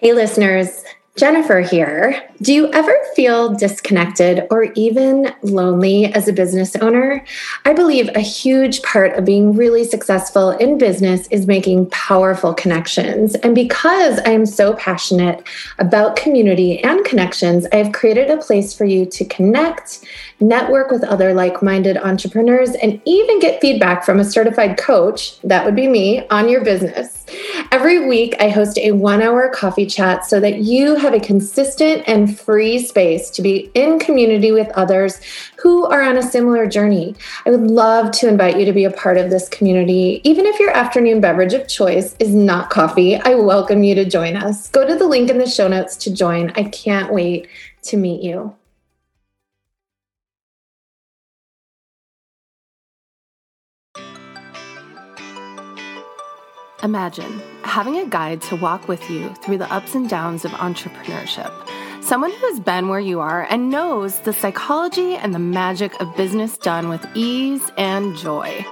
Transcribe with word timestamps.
Hey, 0.00 0.12
listeners. 0.12 0.84
Jennifer 1.16 1.60
here. 1.60 2.22
Do 2.42 2.52
you 2.52 2.70
ever 2.72 2.94
feel 3.14 3.54
disconnected 3.54 4.46
or 4.50 4.64
even 4.74 5.34
lonely 5.40 6.12
as 6.12 6.28
a 6.28 6.32
business 6.34 6.76
owner? 6.76 7.24
I 7.64 7.72
believe 7.72 8.10
a 8.14 8.20
huge 8.20 8.82
part 8.82 9.14
of 9.14 9.24
being 9.24 9.56
really 9.56 9.84
successful 9.84 10.50
in 10.50 10.76
business 10.76 11.26
is 11.28 11.46
making 11.46 11.88
powerful 11.88 12.52
connections. 12.52 13.34
And 13.36 13.54
because 13.54 14.18
I 14.26 14.32
am 14.32 14.44
so 14.44 14.74
passionate 14.74 15.48
about 15.78 16.16
community 16.16 16.80
and 16.80 17.02
connections, 17.06 17.66
I 17.72 17.76
have 17.76 17.92
created 17.92 18.28
a 18.28 18.36
place 18.36 18.74
for 18.74 18.84
you 18.84 19.06
to 19.06 19.24
connect, 19.24 20.04
network 20.38 20.90
with 20.90 21.02
other 21.02 21.32
like 21.32 21.62
minded 21.62 21.96
entrepreneurs, 21.96 22.74
and 22.74 23.00
even 23.06 23.40
get 23.40 23.62
feedback 23.62 24.04
from 24.04 24.20
a 24.20 24.24
certified 24.24 24.76
coach, 24.76 25.40
that 25.40 25.64
would 25.64 25.74
be 25.74 25.88
me, 25.88 26.28
on 26.28 26.50
your 26.50 26.62
business. 26.62 27.24
Every 27.72 28.06
week, 28.06 28.36
I 28.38 28.48
host 28.48 28.78
a 28.78 28.92
one 28.92 29.20
hour 29.20 29.48
coffee 29.48 29.86
chat 29.86 30.24
so 30.24 30.38
that 30.40 30.58
you 30.58 30.94
have 30.94 31.14
a 31.14 31.20
consistent 31.20 32.04
and 32.06 32.38
free 32.38 32.78
space 32.78 33.28
to 33.30 33.42
be 33.42 33.70
in 33.74 33.98
community 33.98 34.52
with 34.52 34.68
others 34.70 35.20
who 35.56 35.84
are 35.86 36.02
on 36.02 36.16
a 36.16 36.22
similar 36.22 36.66
journey. 36.66 37.14
I 37.44 37.50
would 37.50 37.68
love 37.68 38.12
to 38.12 38.28
invite 38.28 38.58
you 38.58 38.66
to 38.66 38.72
be 38.72 38.84
a 38.84 38.90
part 38.90 39.16
of 39.16 39.30
this 39.30 39.48
community. 39.48 40.20
Even 40.22 40.46
if 40.46 40.60
your 40.60 40.70
afternoon 40.70 41.20
beverage 41.20 41.54
of 41.54 41.66
choice 41.66 42.14
is 42.20 42.34
not 42.34 42.70
coffee, 42.70 43.16
I 43.16 43.34
welcome 43.34 43.82
you 43.82 43.94
to 43.96 44.04
join 44.04 44.36
us. 44.36 44.68
Go 44.68 44.86
to 44.86 44.94
the 44.94 45.06
link 45.06 45.28
in 45.28 45.38
the 45.38 45.48
show 45.48 45.66
notes 45.66 45.96
to 45.98 46.14
join. 46.14 46.52
I 46.54 46.64
can't 46.64 47.12
wait 47.12 47.48
to 47.82 47.96
meet 47.96 48.22
you. 48.22 48.54
Imagine 56.86 57.42
having 57.64 57.96
a 57.96 58.06
guide 58.06 58.40
to 58.42 58.54
walk 58.54 58.86
with 58.86 59.10
you 59.10 59.34
through 59.42 59.58
the 59.58 59.72
ups 59.72 59.96
and 59.96 60.08
downs 60.08 60.44
of 60.44 60.52
entrepreneurship. 60.52 61.52
Someone 62.00 62.30
who 62.30 62.46
has 62.46 62.60
been 62.60 62.86
where 62.86 63.00
you 63.00 63.18
are 63.18 63.42
and 63.50 63.70
knows 63.70 64.20
the 64.20 64.32
psychology 64.32 65.16
and 65.16 65.34
the 65.34 65.40
magic 65.40 66.00
of 66.00 66.16
business 66.16 66.56
done 66.56 66.88
with 66.88 67.04
ease 67.16 67.72
and 67.76 68.16
joy. 68.16 68.64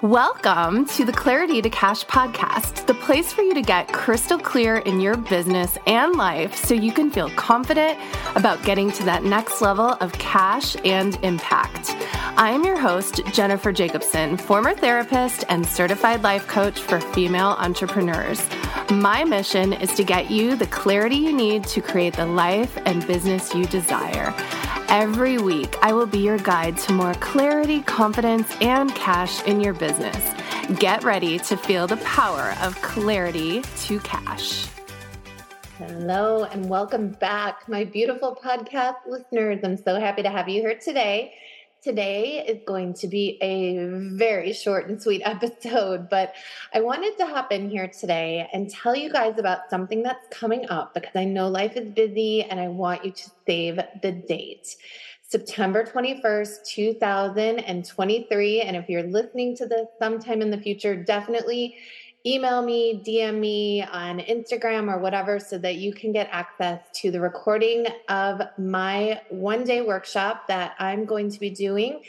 Welcome 0.00 0.86
to 0.86 1.04
the 1.04 1.12
Clarity 1.12 1.62
to 1.62 1.70
Cash 1.70 2.04
podcast, 2.06 2.86
the 2.86 2.94
place 2.94 3.32
for 3.32 3.42
you 3.42 3.54
to 3.54 3.62
get 3.62 3.92
crystal 3.92 4.38
clear 4.38 4.78
in 4.78 5.00
your 5.00 5.16
business 5.16 5.76
and 5.86 6.16
life 6.16 6.56
so 6.56 6.74
you 6.74 6.92
can 6.92 7.10
feel 7.10 7.30
confident 7.30 7.98
about 8.34 8.64
getting 8.64 8.90
to 8.92 9.04
that 9.04 9.22
next 9.22 9.60
level 9.60 9.90
of 10.00 10.12
cash 10.14 10.76
and 10.84 11.16
impact. 11.22 11.90
I 12.36 12.50
am 12.50 12.64
your 12.64 12.78
host, 12.78 13.20
Jennifer 13.32 13.70
Jakobson, 13.70 14.36
former 14.36 14.74
therapist 14.74 15.44
and 15.48 15.64
certified 15.64 16.22
life 16.22 16.48
coach 16.48 16.80
for 16.80 16.98
female 16.98 17.54
entrepreneurs. 17.58 18.48
My 18.90 19.22
mission 19.22 19.72
is 19.72 19.92
to 19.94 20.04
get 20.04 20.30
you 20.30 20.56
the 20.56 20.66
clarity 20.66 21.16
you 21.16 21.32
need 21.32 21.64
to 21.64 21.80
create 21.80 22.14
the 22.14 22.26
life 22.26 22.76
and 22.86 23.06
business 23.06 23.54
you 23.54 23.66
desire. 23.66 24.34
Every 24.92 25.38
week, 25.38 25.78
I 25.80 25.94
will 25.94 26.04
be 26.04 26.18
your 26.18 26.36
guide 26.36 26.76
to 26.76 26.92
more 26.92 27.14
clarity, 27.14 27.80
confidence, 27.80 28.54
and 28.60 28.94
cash 28.94 29.42
in 29.44 29.58
your 29.58 29.72
business. 29.72 30.34
Get 30.78 31.02
ready 31.02 31.38
to 31.38 31.56
feel 31.56 31.86
the 31.86 31.96
power 31.96 32.54
of 32.60 32.74
clarity 32.82 33.62
to 33.84 33.98
cash. 34.00 34.68
Hello, 35.78 36.44
and 36.44 36.68
welcome 36.68 37.08
back, 37.12 37.66
my 37.70 37.84
beautiful 37.84 38.38
podcast 38.44 38.96
listeners. 39.06 39.60
I'm 39.64 39.78
so 39.78 39.98
happy 39.98 40.22
to 40.24 40.28
have 40.28 40.46
you 40.50 40.60
here 40.60 40.78
today. 40.78 41.36
Today 41.82 42.44
is 42.46 42.60
going 42.64 42.94
to 42.94 43.08
be 43.08 43.38
a 43.42 43.88
very 44.16 44.52
short 44.52 44.88
and 44.88 45.02
sweet 45.02 45.20
episode, 45.24 46.08
but 46.08 46.32
I 46.72 46.80
wanted 46.80 47.18
to 47.18 47.26
hop 47.26 47.50
in 47.50 47.68
here 47.68 47.88
today 47.88 48.48
and 48.52 48.70
tell 48.70 48.94
you 48.94 49.10
guys 49.12 49.36
about 49.36 49.68
something 49.68 50.04
that's 50.04 50.24
coming 50.30 50.68
up 50.70 50.94
because 50.94 51.16
I 51.16 51.24
know 51.24 51.48
life 51.48 51.76
is 51.76 51.88
busy 51.88 52.44
and 52.44 52.60
I 52.60 52.68
want 52.68 53.04
you 53.04 53.10
to 53.10 53.30
save 53.48 53.80
the 54.00 54.12
date. 54.12 54.76
September 55.22 55.82
21st, 55.82 56.66
2023. 56.66 58.60
And 58.60 58.76
if 58.76 58.88
you're 58.88 59.02
listening 59.02 59.56
to 59.56 59.66
this 59.66 59.88
sometime 59.98 60.40
in 60.40 60.50
the 60.50 60.58
future, 60.58 60.94
definitely 60.94 61.78
email 62.24 62.62
me, 62.62 63.02
DM 63.04 63.38
me 63.38 63.82
on 63.82 64.20
Instagram 64.20 64.92
or 64.92 64.98
whatever 64.98 65.40
so 65.40 65.58
that 65.58 65.76
you 65.76 65.92
can 65.92 66.12
get 66.12 66.28
access 66.30 66.80
to 66.94 67.10
the 67.10 67.20
recording 67.20 67.86
of 68.08 68.42
my 68.58 69.20
one 69.30 69.64
day 69.64 69.82
workshop 69.82 70.46
that 70.48 70.74
I'm 70.78 71.04
going 71.04 71.30
to 71.30 71.40
be 71.40 71.50
doing 71.50 72.02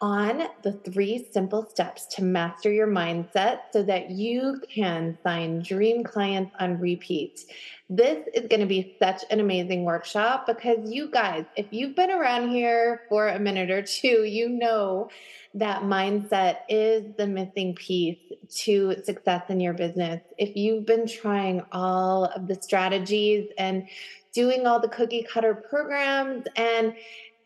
on 0.00 0.42
the 0.62 0.72
three 0.72 1.26
simple 1.32 1.66
steps 1.66 2.06
to 2.06 2.22
master 2.22 2.70
your 2.70 2.86
mindset 2.86 3.60
so 3.72 3.82
that 3.82 4.10
you 4.10 4.60
can 4.68 5.16
sign 5.22 5.62
dream 5.62 6.04
clients 6.04 6.54
on 6.60 6.78
repeat. 6.78 7.44
This 7.88 8.26
is 8.34 8.48
going 8.48 8.60
to 8.60 8.66
be 8.66 8.96
such 9.00 9.22
an 9.30 9.40
amazing 9.40 9.84
workshop 9.84 10.46
because 10.46 10.90
you 10.90 11.10
guys, 11.10 11.44
if 11.56 11.66
you've 11.70 11.94
been 11.94 12.10
around 12.10 12.50
here 12.50 13.02
for 13.08 13.28
a 13.28 13.38
minute 13.38 13.70
or 13.70 13.82
two, 13.82 14.24
you 14.24 14.48
know 14.48 15.08
that 15.54 15.82
mindset 15.82 16.58
is 16.68 17.04
the 17.16 17.26
missing 17.26 17.74
piece 17.74 18.18
to 18.50 18.96
success 19.04 19.44
in 19.48 19.60
your 19.60 19.72
business. 19.72 20.20
If 20.36 20.56
you've 20.56 20.84
been 20.84 21.06
trying 21.06 21.62
all 21.72 22.26
of 22.26 22.46
the 22.46 22.60
strategies 22.60 23.48
and 23.56 23.88
doing 24.36 24.66
all 24.66 24.78
the 24.78 24.88
cookie 24.88 25.22
cutter 25.22 25.54
programs 25.54 26.44
and 26.56 26.94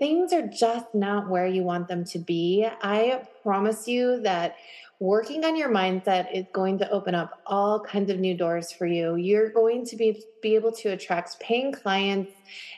things 0.01 0.33
are 0.33 0.49
just 0.49 0.87
not 0.95 1.29
where 1.29 1.47
you 1.47 1.63
want 1.63 1.87
them 1.87 2.05
to 2.07 2.19
be, 2.19 2.67
I 2.83 3.23
promise 3.45 3.87
you 3.87 4.21
that 4.23 4.57
working 4.99 5.45
on 5.45 5.57
your 5.57 5.69
mindset 5.69 6.35
is 6.35 6.47
going 6.53 6.79
to 6.79 6.91
open 6.91 7.15
up 7.15 7.41
all 7.47 7.81
kinds 7.81 8.11
of 8.11 8.19
new 8.19 8.37
doors 8.37 8.73
for 8.73 8.87
you. 8.87 9.17
You're 9.17 9.51
going 9.51 9.85
to 9.87 9.97
be, 9.97 10.23
be 10.43 10.57
able 10.57 10.73
to 10.73 10.89
attract 10.89 11.39
paying 11.39 11.71
clients 11.71 12.33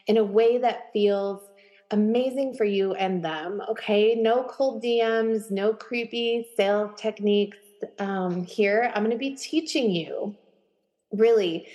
in 0.09 0.19
a 0.19 0.25
way 0.25 0.59
that 0.59 0.93
feels 0.93 1.49
amazing 1.93 2.55
for 2.55 2.65
you 2.65 2.95
and 2.95 3.25
them. 3.25 3.63
Okay. 3.71 4.17
No 4.17 4.43
cold 4.45 4.83
DMs, 4.83 5.51
no 5.51 5.73
creepy 5.73 6.49
sales 6.57 6.91
techniques. 6.97 7.59
Um, 7.99 8.45
here, 8.45 8.91
I'm 8.95 9.03
going 9.03 9.11
to 9.11 9.19
be 9.19 9.37
teaching 9.37 9.91
you 9.91 10.37
really 11.13 11.67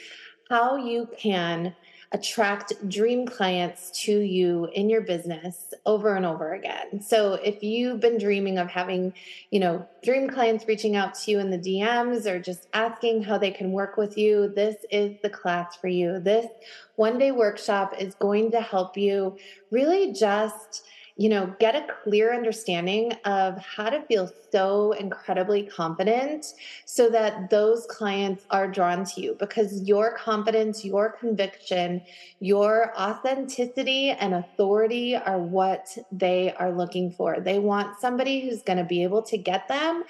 how 0.49 0.77
you 0.77 1.09
can 1.17 1.75
attract 2.13 2.73
dream 2.89 3.27
clients 3.27 3.91
to 4.05 4.19
you 4.19 4.65
in 4.73 4.89
your 4.89 5.01
business 5.01 5.73
over 5.85 6.15
and 6.15 6.25
over 6.25 6.53
again. 6.53 7.01
So 7.01 7.33
if 7.33 7.61
you've 7.61 7.99
been 7.99 8.17
dreaming 8.17 8.57
of 8.57 8.69
having, 8.69 9.13
you 9.51 9.59
know, 9.59 9.85
dream 10.03 10.29
clients 10.29 10.65
reaching 10.67 10.95
out 10.95 11.15
to 11.15 11.31
you 11.31 11.39
in 11.39 11.49
the 11.49 11.57
DMs 11.57 12.25
or 12.25 12.39
just 12.39 12.67
asking 12.73 13.23
how 13.23 13.37
they 13.37 13.51
can 13.51 13.73
work 13.73 13.97
with 13.97 14.17
you, 14.17 14.53
this 14.55 14.77
is 14.89 15.17
the 15.21 15.29
class 15.29 15.75
for 15.75 15.89
you. 15.89 16.19
This 16.19 16.47
one 16.95 17.19
day 17.19 17.31
workshop 17.31 17.93
is 17.99 18.15
going 18.15 18.51
to 18.51 18.61
help 18.61 18.95
you 18.95 19.37
really 19.69 20.13
just 20.13 20.85
you 21.17 21.29
know, 21.29 21.53
get 21.59 21.75
a 21.75 21.87
clear 22.03 22.33
understanding 22.33 23.11
of 23.25 23.57
how 23.57 23.89
to 23.89 24.01
feel 24.03 24.31
so 24.51 24.91
incredibly 24.93 25.63
confident 25.63 26.53
so 26.85 27.09
that 27.09 27.49
those 27.49 27.87
clients 27.87 28.45
are 28.51 28.67
drawn 28.67 29.03
to 29.03 29.21
you 29.21 29.35
because 29.39 29.81
your 29.81 30.15
confidence, 30.15 30.85
your 30.85 31.09
conviction, 31.09 32.01
your 32.39 32.93
authenticity 32.97 34.11
and 34.11 34.35
authority 34.35 35.15
are 35.15 35.39
what 35.39 35.97
they 36.11 36.53
are 36.53 36.71
looking 36.71 37.11
for. 37.11 37.39
They 37.39 37.57
want 37.57 37.99
somebody 37.99 38.47
who's 38.47 38.61
going 38.61 38.77
to 38.77 38.85
be 38.85 39.01
able 39.01 39.23
to 39.23 39.37
get 39.37 39.67
them 39.67 40.03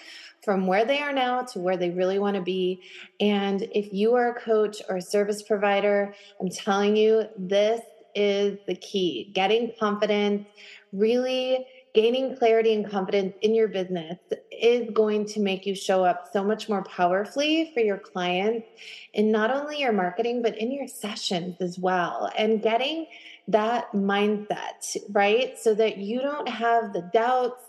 from 0.44 0.68
where 0.68 0.86
they 0.86 1.00
are 1.00 1.14
now 1.14 1.42
to 1.42 1.60
where 1.60 1.78
they 1.78 1.90
really 1.90 2.20
want 2.20 2.36
to 2.36 2.42
be. 2.42 2.82
And 3.20 3.64
if 3.74 3.94
you 3.94 4.14
are 4.16 4.32
a 4.32 4.40
coach 4.40 4.82
or 4.90 4.98
a 4.98 5.02
service 5.02 5.42
provider, 5.42 6.14
I'm 6.40 6.50
telling 6.50 6.96
you, 6.96 7.26
this 7.38 7.82
is 8.18 8.58
the 8.68 8.76
key 8.76 9.32
getting 9.34 9.72
confidence 9.80 10.48
really 10.92 11.66
gaining 11.98 12.38
clarity 12.38 12.76
and 12.76 12.88
confidence 12.88 13.34
in 13.42 13.56
your 13.56 13.68
business 13.68 14.20
is 14.52 14.88
going 14.94 15.26
to 15.26 15.40
make 15.40 15.66
you 15.66 15.74
show 15.74 16.06
up 16.06 16.30
so 16.32 16.44
much 16.44 16.70
more 16.70 16.84
powerfully 16.84 17.72
for 17.74 17.80
your 17.80 17.98
clients 17.98 18.68
in 19.14 19.32
not 19.32 19.50
only 19.50 19.80
your 19.80 19.92
marketing, 19.92 20.44
but 20.44 20.56
in 20.60 20.72
your 20.72 20.88
sessions 20.88 21.56
as 21.60 21.80
well. 21.80 22.30
And 22.38 22.62
getting 22.62 23.08
that 23.48 23.92
mindset, 23.94 24.96
right? 25.10 25.58
So 25.58 25.74
that 25.74 25.98
you 25.98 26.22
don't 26.22 26.48
have 26.48 26.94
the 26.94 27.10
doubts, 27.12 27.64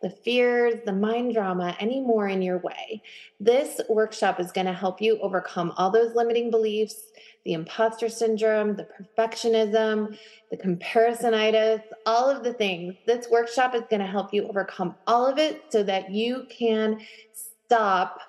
the 0.00 0.08
fears, 0.08 0.76
the 0.86 0.92
mind 0.92 1.34
drama 1.34 1.76
anymore 1.78 2.28
in 2.28 2.40
your 2.40 2.58
way. 2.58 3.02
This 3.38 3.82
workshop 3.90 4.40
is 4.40 4.50
going 4.50 4.66
to 4.66 4.72
help 4.72 5.02
you 5.02 5.18
overcome 5.20 5.74
all 5.76 5.90
those 5.90 6.14
limiting 6.14 6.50
beliefs 6.50 7.02
the 7.44 7.52
imposter 7.52 8.08
syndrome, 8.08 8.76
the 8.76 8.86
perfectionism, 8.86 10.16
the 10.50 10.56
comparisonitis, 10.56 11.82
all 12.06 12.28
of 12.28 12.42
the 12.42 12.52
things. 12.54 12.94
This 13.06 13.28
workshop 13.30 13.74
is 13.74 13.82
going 13.90 14.00
to 14.00 14.06
help 14.06 14.32
you 14.32 14.48
overcome 14.48 14.94
all 15.06 15.26
of 15.26 15.38
it 15.38 15.64
so 15.68 15.82
that 15.82 16.10
you 16.10 16.46
can 16.48 17.00
stop, 17.32 18.20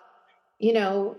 you 0.59 0.73
know, 0.73 1.15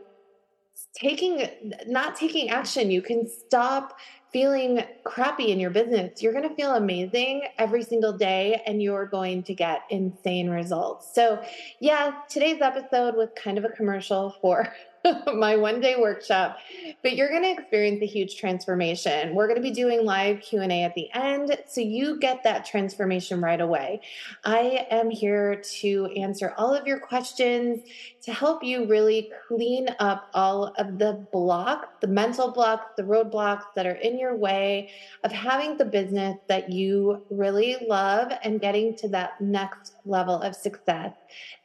taking 0.94 1.48
not 1.86 2.16
taking 2.16 2.50
action. 2.50 2.90
You 2.90 3.02
can 3.02 3.26
stop 3.28 3.98
feeling 4.32 4.82
crappy 5.04 5.50
in 5.50 5.58
your 5.58 5.70
business. 5.70 6.22
You're 6.22 6.32
going 6.32 6.48
to 6.48 6.54
feel 6.54 6.74
amazing 6.74 7.44
every 7.58 7.82
single 7.82 8.12
day 8.12 8.60
and 8.66 8.82
you're 8.82 9.06
going 9.06 9.42
to 9.44 9.54
get 9.54 9.82
insane 9.88 10.50
results. 10.50 11.14
So, 11.14 11.42
yeah, 11.80 12.16
today's 12.28 12.60
episode 12.60 13.16
was 13.16 13.28
kind 13.42 13.56
of 13.56 13.64
a 13.64 13.70
commercial 13.70 14.36
for 14.42 14.68
my 15.34 15.56
one 15.56 15.80
day 15.80 15.96
workshop, 15.98 16.58
but 17.02 17.16
you're 17.16 17.28
going 17.28 17.42
to 17.42 17.50
experience 17.50 18.02
a 18.02 18.06
huge 18.06 18.36
transformation. 18.36 19.34
We're 19.34 19.46
going 19.46 19.56
to 19.56 19.62
be 19.62 19.70
doing 19.70 20.04
live 20.04 20.40
Q&A 20.40 20.82
at 20.82 20.94
the 20.94 21.12
end 21.14 21.56
so 21.66 21.80
you 21.80 22.18
get 22.18 22.42
that 22.44 22.64
transformation 22.64 23.40
right 23.40 23.60
away. 23.60 24.00
I 24.44 24.86
am 24.90 25.10
here 25.10 25.62
to 25.80 26.06
answer 26.16 26.54
all 26.56 26.74
of 26.74 26.86
your 26.86 26.98
questions 26.98 27.82
to 28.22 28.32
help 28.32 28.64
you 28.64 28.86
really 28.86 29.30
clean 29.48 29.88
up 30.00 30.28
all 30.34 30.74
of 30.78 30.98
the 30.98 31.26
blocks, 31.32 31.88
the 32.00 32.08
mental 32.08 32.50
blocks, 32.50 32.86
the 32.96 33.02
roadblocks 33.02 33.64
that 33.74 33.86
are 33.86 33.92
in 33.92 34.18
your 34.18 34.36
way 34.36 34.90
of 35.24 35.32
having 35.32 35.76
the 35.76 35.84
business 35.84 36.36
that 36.48 36.70
you 36.70 37.22
really 37.30 37.76
love 37.86 38.32
and 38.42 38.60
getting 38.60 38.96
to 38.96 39.08
that 39.08 39.40
next 39.40 39.95
level 40.06 40.40
of 40.40 40.54
success 40.54 41.12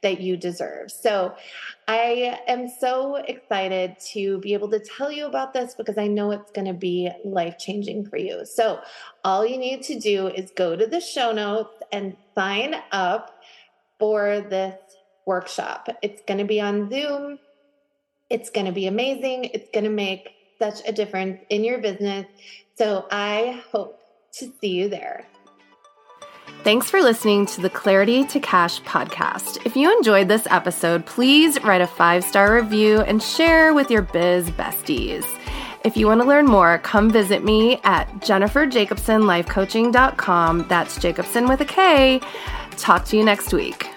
that 0.02 0.20
you 0.20 0.36
deserve. 0.36 0.90
So, 0.90 1.34
I 1.88 2.40
am 2.46 2.68
so 2.68 3.16
excited 3.16 3.96
to 4.12 4.38
be 4.38 4.54
able 4.54 4.70
to 4.70 4.78
tell 4.78 5.10
you 5.10 5.26
about 5.26 5.52
this 5.52 5.74
because 5.74 5.98
I 5.98 6.06
know 6.06 6.30
it's 6.30 6.50
going 6.50 6.66
to 6.66 6.72
be 6.74 7.10
life 7.24 7.58
changing 7.58 8.06
for 8.06 8.16
you. 8.16 8.44
So, 8.44 8.80
all 9.24 9.46
you 9.46 9.58
need 9.58 9.82
to 9.84 9.98
do 9.98 10.28
is 10.28 10.50
go 10.56 10.76
to 10.76 10.86
the 10.86 11.00
show 11.00 11.32
notes 11.32 11.82
and 11.92 12.16
sign 12.34 12.76
up 12.90 13.40
for 13.98 14.40
this 14.40 14.78
workshop. 15.26 15.88
It's 16.02 16.22
going 16.26 16.38
to 16.38 16.44
be 16.44 16.60
on 16.60 16.90
Zoom. 16.90 17.38
It's 18.30 18.50
going 18.50 18.66
to 18.66 18.72
be 18.72 18.86
amazing. 18.86 19.44
It's 19.46 19.70
going 19.72 19.84
to 19.84 19.90
make 19.90 20.30
such 20.58 20.80
a 20.86 20.92
difference 20.92 21.40
in 21.50 21.64
your 21.64 21.78
business. 21.78 22.26
So, 22.76 23.06
I 23.10 23.62
hope 23.70 24.00
to 24.34 24.52
see 24.60 24.70
you 24.70 24.88
there. 24.88 25.26
Thanks 26.64 26.88
for 26.88 27.02
listening 27.02 27.44
to 27.46 27.60
the 27.60 27.68
Clarity 27.68 28.24
to 28.26 28.38
Cash 28.38 28.80
podcast. 28.82 29.66
If 29.66 29.74
you 29.74 29.92
enjoyed 29.96 30.28
this 30.28 30.46
episode, 30.48 31.04
please 31.06 31.60
write 31.64 31.80
a 31.80 31.88
five 31.88 32.22
star 32.22 32.54
review 32.54 33.00
and 33.00 33.20
share 33.20 33.74
with 33.74 33.90
your 33.90 34.02
biz 34.02 34.48
besties. 34.50 35.26
If 35.84 35.96
you 35.96 36.06
want 36.06 36.20
to 36.20 36.26
learn 36.26 36.46
more, 36.46 36.78
come 36.78 37.10
visit 37.10 37.42
me 37.42 37.80
at 37.82 38.08
jenniferjakobsonlifecoaching.com. 38.20 40.68
That's 40.68 40.98
Jakobson 40.98 41.48
with 41.48 41.62
a 41.62 41.64
K. 41.64 42.20
Talk 42.76 43.06
to 43.06 43.16
you 43.16 43.24
next 43.24 43.52
week. 43.52 43.88